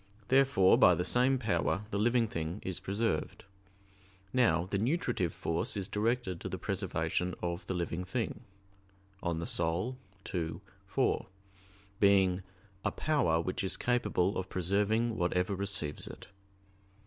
[0.29, 3.45] Therefore by the same power the living thing is preserved.
[4.33, 8.39] Now the nutritive force is directed to the preservation of the living thing
[9.21, 9.45] (De Anima
[10.33, 11.27] ii, 4),
[11.99, 12.41] being
[12.83, 16.25] "a power which is capable of preserving whatever receives it."